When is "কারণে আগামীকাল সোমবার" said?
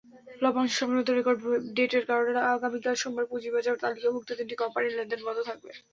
2.09-3.25